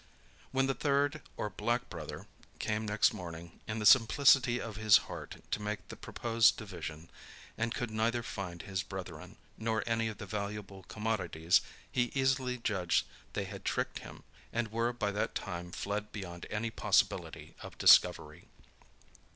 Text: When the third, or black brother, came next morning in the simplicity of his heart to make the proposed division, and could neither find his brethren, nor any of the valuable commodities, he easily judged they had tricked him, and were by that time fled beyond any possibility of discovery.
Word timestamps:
When 0.51 0.65
the 0.65 0.73
third, 0.73 1.21
or 1.37 1.51
black 1.51 1.87
brother, 1.87 2.25
came 2.57 2.87
next 2.87 3.13
morning 3.13 3.59
in 3.67 3.77
the 3.77 3.85
simplicity 3.85 4.59
of 4.59 4.75
his 4.75 4.97
heart 5.05 5.35
to 5.51 5.61
make 5.61 5.89
the 5.89 5.95
proposed 5.95 6.57
division, 6.57 7.11
and 7.55 7.71
could 7.75 7.91
neither 7.91 8.23
find 8.23 8.63
his 8.63 8.81
brethren, 8.81 9.37
nor 9.59 9.83
any 9.85 10.07
of 10.07 10.17
the 10.17 10.25
valuable 10.25 10.81
commodities, 10.87 11.61
he 11.91 12.11
easily 12.15 12.57
judged 12.57 13.05
they 13.33 13.43
had 13.45 13.63
tricked 13.63 13.99
him, 13.99 14.23
and 14.51 14.71
were 14.71 14.91
by 14.91 15.11
that 15.11 15.35
time 15.35 15.71
fled 15.71 16.11
beyond 16.11 16.47
any 16.49 16.71
possibility 16.71 17.53
of 17.61 17.77
discovery. 17.77 18.47